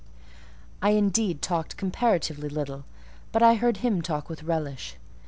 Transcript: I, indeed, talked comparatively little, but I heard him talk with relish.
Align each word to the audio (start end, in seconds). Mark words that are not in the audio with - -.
I, 0.81 0.93
indeed, 0.93 1.43
talked 1.43 1.77
comparatively 1.77 2.49
little, 2.49 2.85
but 3.31 3.43
I 3.43 3.53
heard 3.53 3.77
him 3.77 4.01
talk 4.01 4.29
with 4.29 4.41
relish. 4.41 4.95